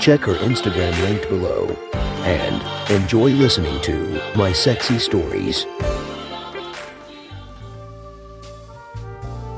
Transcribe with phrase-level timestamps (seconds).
[0.00, 5.64] Check her Instagram linked below and enjoy listening to My Sexy Stories.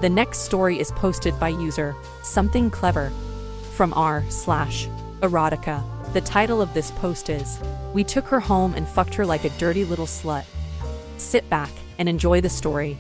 [0.00, 3.10] The next story is posted by user Something Clever
[3.74, 4.88] from r slash
[5.20, 5.82] erotica.
[6.12, 7.58] The title of this post is
[7.92, 10.44] We Took Her Home and Fucked Her Like a Dirty Little Slut.
[11.16, 12.96] Sit back and enjoy the story.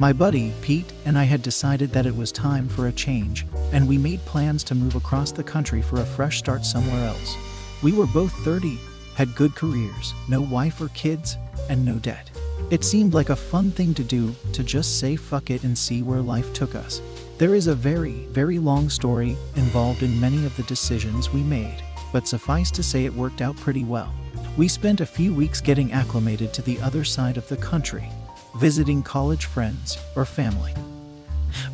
[0.00, 3.86] My buddy, Pete, and I had decided that it was time for a change, and
[3.86, 7.36] we made plans to move across the country for a fresh start somewhere else.
[7.82, 8.78] We were both 30,
[9.14, 11.36] had good careers, no wife or kids,
[11.68, 12.30] and no debt.
[12.70, 16.00] It seemed like a fun thing to do to just say fuck it and see
[16.02, 17.02] where life took us.
[17.36, 21.76] There is a very, very long story involved in many of the decisions we made,
[22.10, 24.14] but suffice to say it worked out pretty well.
[24.56, 28.08] We spent a few weeks getting acclimated to the other side of the country,
[28.56, 30.74] visiting college friends or family.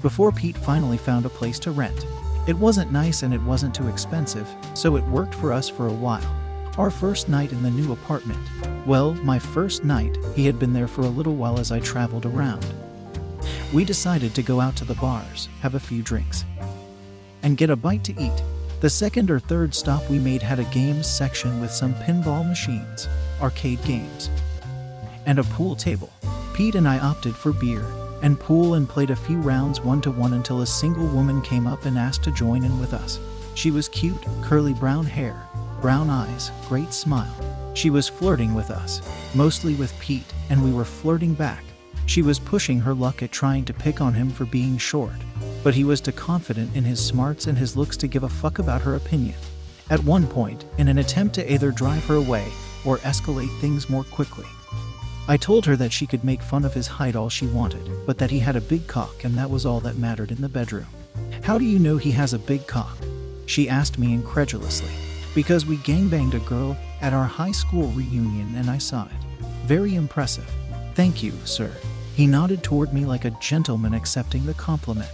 [0.02, 2.06] Before Pete finally found a place to rent.
[2.46, 5.92] It wasn't nice and it wasn't too expensive, so it worked for us for a
[5.92, 6.24] while.
[6.78, 8.38] Our first night in the new apartment.
[8.86, 12.26] Well, my first night, he had been there for a little while as I traveled
[12.26, 12.64] around.
[13.72, 16.44] We decided to go out to the bars, have a few drinks,
[17.42, 18.42] and get a bite to eat.
[18.80, 23.08] The second or third stop we made had a games section with some pinball machines,
[23.40, 24.30] arcade games,
[25.24, 26.12] and a pool table.
[26.56, 27.84] Pete and I opted for beer
[28.22, 31.66] and pool and played a few rounds one to one until a single woman came
[31.66, 33.20] up and asked to join in with us.
[33.54, 35.46] She was cute, curly brown hair,
[35.82, 37.30] brown eyes, great smile.
[37.74, 39.02] She was flirting with us,
[39.34, 41.62] mostly with Pete, and we were flirting back.
[42.06, 45.20] She was pushing her luck at trying to pick on him for being short,
[45.62, 48.60] but he was too confident in his smarts and his looks to give a fuck
[48.60, 49.36] about her opinion.
[49.90, 52.50] At one point, in an attempt to either drive her away
[52.86, 54.46] or escalate things more quickly,
[55.28, 58.16] I told her that she could make fun of his height all she wanted, but
[58.18, 60.86] that he had a big cock and that was all that mattered in the bedroom.
[61.42, 62.96] How do you know he has a big cock?
[63.46, 64.90] She asked me incredulously.
[65.34, 69.46] Because we gangbanged a girl at our high school reunion and I saw it.
[69.66, 70.48] Very impressive.
[70.94, 71.72] Thank you, sir.
[72.14, 75.10] He nodded toward me like a gentleman accepting the compliment.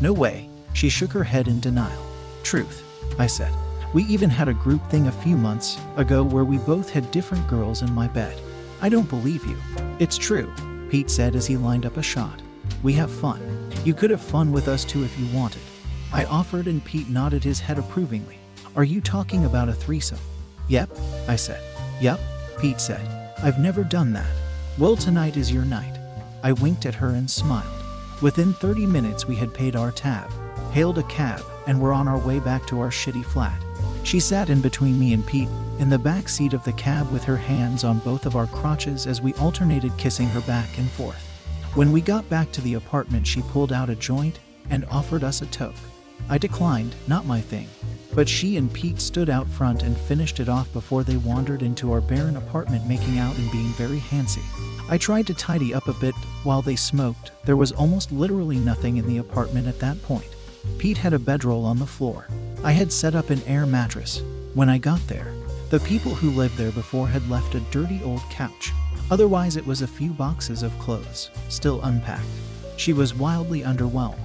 [0.00, 0.48] No way.
[0.72, 2.02] She shook her head in denial.
[2.42, 2.82] Truth,
[3.18, 3.52] I said.
[3.92, 7.46] We even had a group thing a few months ago where we both had different
[7.46, 8.40] girls in my bed.
[8.82, 9.56] I don't believe you.
[9.98, 10.52] It's true,
[10.88, 12.40] Pete said as he lined up a shot.
[12.82, 13.70] We have fun.
[13.84, 15.62] You could have fun with us too if you wanted.
[16.12, 18.38] I offered and Pete nodded his head approvingly.
[18.76, 20.18] Are you talking about a threesome?
[20.68, 20.96] Yep,
[21.28, 21.62] I said.
[22.00, 22.20] Yep,
[22.58, 23.34] Pete said.
[23.42, 24.30] I've never done that.
[24.78, 25.98] Well, tonight is your night.
[26.42, 27.66] I winked at her and smiled.
[28.22, 30.30] Within 30 minutes, we had paid our tab,
[30.72, 33.60] hailed a cab, and were on our way back to our shitty flat.
[34.04, 35.48] She sat in between me and Pete,
[35.80, 39.06] in the back seat of the cab with her hands on both of our crotches
[39.06, 41.26] as we alternated kissing her back and forth.
[41.74, 45.40] When we got back to the apartment, she pulled out a joint and offered us
[45.40, 45.74] a toke.
[46.28, 47.66] I declined, not my thing.
[48.14, 51.92] But she and Pete stood out front and finished it off before they wandered into
[51.92, 54.42] our barren apartment, making out and being very handsy.
[54.90, 57.32] I tried to tidy up a bit while they smoked.
[57.46, 60.28] There was almost literally nothing in the apartment at that point.
[60.76, 62.28] Pete had a bedroll on the floor.
[62.62, 64.22] I had set up an air mattress.
[64.52, 65.32] When I got there,
[65.70, 68.72] the people who lived there before had left a dirty old couch.
[69.08, 72.26] Otherwise, it was a few boxes of clothes, still unpacked.
[72.76, 74.18] She was wildly underwhelmed,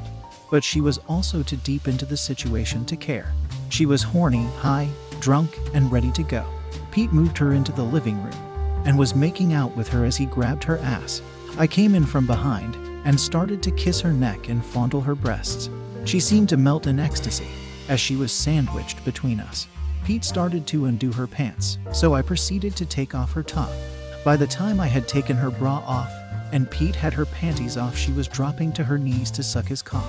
[0.50, 3.32] but she was also too deep into the situation to care.
[3.70, 4.90] She was horny, high,
[5.20, 6.46] drunk, and ready to go.
[6.90, 10.26] Pete moved her into the living room and was making out with her as he
[10.26, 11.22] grabbed her ass.
[11.60, 12.76] I came in from behind
[13.06, 15.70] and started to kiss her neck and fondle her breasts.
[16.06, 17.48] She seemed to melt in ecstasy
[17.88, 19.68] as she was sandwiched between us.
[20.06, 23.72] Pete started to undo her pants, so I proceeded to take off her top.
[24.24, 26.12] By the time I had taken her bra off
[26.52, 29.82] and Pete had her panties off, she was dropping to her knees to suck his
[29.82, 30.06] cock.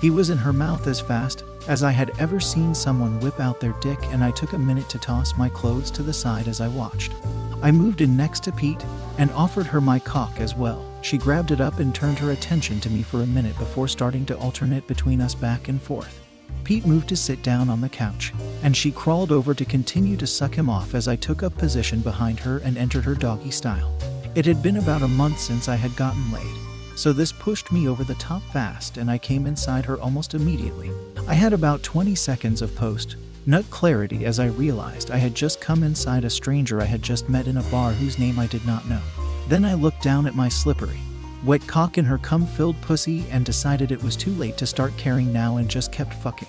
[0.00, 3.58] He was in her mouth as fast as I had ever seen someone whip out
[3.58, 6.60] their dick, and I took a minute to toss my clothes to the side as
[6.60, 7.12] I watched.
[7.60, 8.84] I moved in next to Pete
[9.18, 10.84] and offered her my cock as well.
[11.02, 14.24] She grabbed it up and turned her attention to me for a minute before starting
[14.26, 16.20] to alternate between us back and forth.
[16.64, 18.32] Pete moved to sit down on the couch,
[18.62, 22.00] and she crawled over to continue to suck him off as I took up position
[22.00, 23.94] behind her and entered her doggy style.
[24.34, 26.56] It had been about a month since I had gotten laid,
[26.96, 30.90] so this pushed me over the top fast and I came inside her almost immediately.
[31.28, 33.16] I had about 20 seconds of post
[33.46, 37.28] nut clarity as I realized I had just come inside a stranger I had just
[37.28, 39.02] met in a bar whose name I did not know.
[39.48, 41.00] Then I looked down at my slippery,
[41.44, 44.96] wet cock in her cum filled pussy and decided it was too late to start
[44.96, 46.48] caring now and just kept fucking.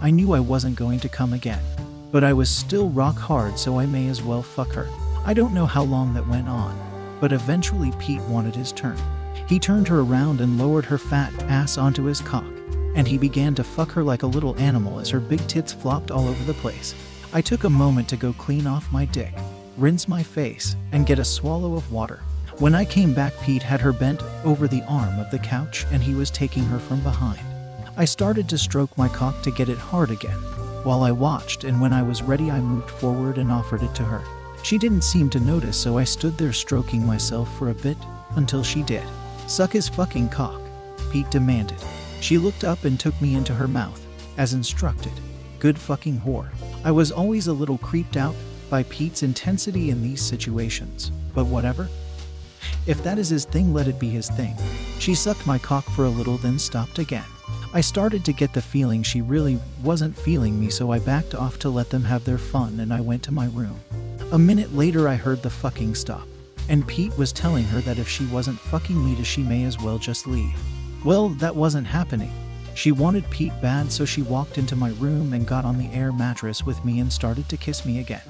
[0.00, 1.62] I knew I wasn't going to come again,
[2.10, 4.88] but I was still rock hard, so I may as well fuck her.
[5.24, 6.76] I don't know how long that went on,
[7.20, 8.98] but eventually Pete wanted his turn.
[9.48, 12.52] He turned her around and lowered her fat ass onto his cock,
[12.96, 16.10] and he began to fuck her like a little animal as her big tits flopped
[16.10, 16.96] all over the place.
[17.32, 19.34] I took a moment to go clean off my dick,
[19.78, 22.20] rinse my face, and get a swallow of water.
[22.58, 26.02] When I came back, Pete had her bent over the arm of the couch and
[26.02, 27.40] he was taking her from behind.
[27.96, 30.38] I started to stroke my cock to get it hard again.
[30.84, 34.04] While I watched, and when I was ready, I moved forward and offered it to
[34.04, 34.22] her.
[34.62, 37.96] She didn't seem to notice, so I stood there stroking myself for a bit
[38.36, 39.04] until she did.
[39.46, 40.60] Suck his fucking cock,
[41.10, 41.78] Pete demanded.
[42.20, 44.04] She looked up and took me into her mouth,
[44.36, 45.12] as instructed.
[45.58, 46.48] Good fucking whore.
[46.84, 48.34] I was always a little creeped out
[48.70, 51.88] by Pete's intensity in these situations, but whatever.
[52.86, 54.56] If that is his thing, let it be his thing.
[54.98, 57.24] She sucked my cock for a little, then stopped again.
[57.74, 61.58] I started to get the feeling she really wasn't feeling me, so I backed off
[61.60, 63.80] to let them have their fun and I went to my room.
[64.32, 66.26] A minute later, I heard the fucking stop,
[66.68, 69.98] and Pete was telling her that if she wasn't fucking me, she may as well
[69.98, 70.58] just leave.
[71.04, 72.32] Well, that wasn't happening.
[72.74, 76.12] She wanted Pete bad, so she walked into my room and got on the air
[76.12, 78.22] mattress with me and started to kiss me again.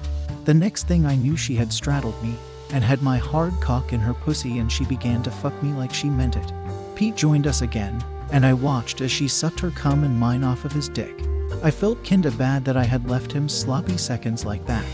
[0.45, 2.35] The next thing I knew, she had straddled me
[2.73, 5.93] and had my hard cock in her pussy, and she began to fuck me like
[5.93, 6.51] she meant it.
[6.95, 10.65] Pete joined us again, and I watched as she sucked her cum and mine off
[10.65, 11.23] of his dick.
[11.63, 14.85] I felt kinda bad that I had left him sloppy seconds like that,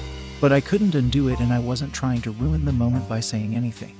[0.42, 3.56] but I couldn't undo it and I wasn't trying to ruin the moment by saying
[3.56, 3.96] anything.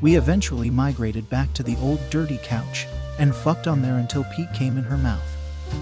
[0.00, 2.86] We eventually migrated back to the old dirty couch
[3.18, 5.22] and fucked on there until Pete came in her mouth.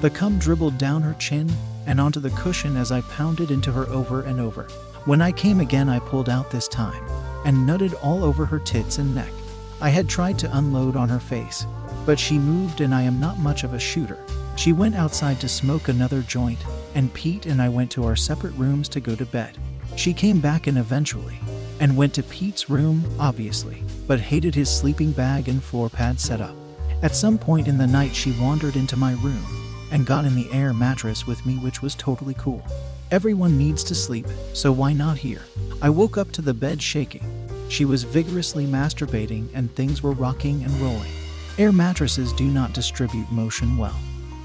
[0.01, 1.51] The cum dribbled down her chin
[1.87, 4.69] and onto the cushion as I pounded into her over and over.
[5.05, 7.05] When I came again, I pulled out this time
[7.45, 9.33] and nutted all over her tits and neck.
[9.81, 11.67] I had tried to unload on her face,
[12.07, 14.25] but she moved and I am not much of a shooter.
[14.55, 16.61] She went outside to smoke another joint,
[16.95, 19.59] and Pete and I went to our separate rooms to go to bed.
[19.97, 21.41] She came back in eventually,
[21.81, 26.55] and went to Pete's room, obviously, but hated his sleeping bag and floor pad setup.
[27.03, 29.45] At some point in the night, she wandered into my room
[29.91, 32.65] and got in the air mattress with me, which was totally cool.
[33.13, 35.43] Everyone needs to sleep, so why not here?
[35.83, 37.23] I woke up to the bed shaking.
[37.69, 41.13] She was vigorously masturbating and things were rocking and rolling.
[41.59, 43.95] Air mattresses do not distribute motion well.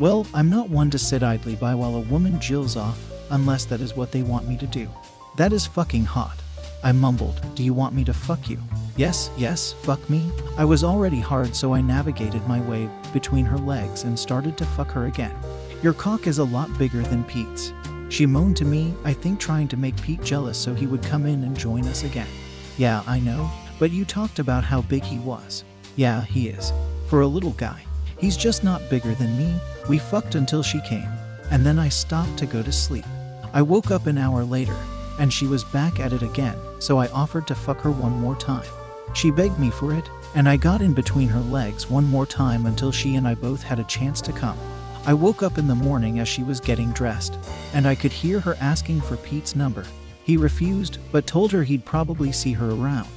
[0.02, 3.00] Well, I'm not one to sit idly by while a woman jills off,
[3.30, 4.90] unless that is what they want me to do.
[5.38, 6.36] That is fucking hot.
[6.84, 8.60] I mumbled, Do you want me to fuck you?
[8.98, 10.30] Yes, yes, fuck me.
[10.58, 14.66] I was already hard, so I navigated my way between her legs and started to
[14.66, 15.36] fuck her again.
[15.82, 17.72] Your cock is a lot bigger than Pete's.
[18.10, 21.26] She moaned to me, I think trying to make Pete jealous so he would come
[21.26, 22.28] in and join us again.
[22.78, 23.50] Yeah, I know,
[23.80, 25.64] but you talked about how big he was.
[25.96, 26.72] Yeah, he is.
[27.10, 27.84] For a little guy,
[28.18, 29.60] he's just not bigger than me.
[29.90, 31.10] We fucked until she came,
[31.52, 33.06] and then I stopped to go to sleep.
[33.54, 34.76] I woke up an hour later,
[35.20, 38.36] and she was back at it again, so I offered to fuck her one more
[38.36, 38.68] time.
[39.14, 42.66] She begged me for it, and I got in between her legs one more time
[42.66, 44.58] until she and I both had a chance to come.
[45.08, 47.40] I woke up in the morning as she was getting dressed,
[47.74, 49.86] and I could hear her asking for Pete's number.
[50.26, 53.08] He refused, but told her he'd probably see her around.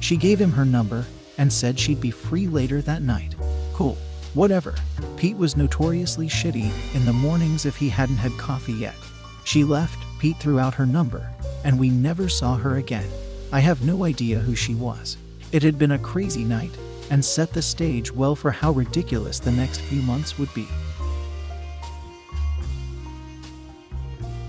[0.00, 1.06] She gave him her number,
[1.38, 3.36] and said she'd be free later that night.
[3.74, 3.96] Cool.
[4.34, 4.74] Whatever.
[5.16, 8.96] Pete was notoriously shitty in the mornings if he hadn't had coffee yet.
[9.44, 11.30] She left, Pete threw out her number,
[11.62, 13.08] and we never saw her again.
[13.52, 15.16] I have no idea who she was.
[15.52, 16.76] It had been a crazy night,
[17.08, 20.66] and set the stage well for how ridiculous the next few months would be.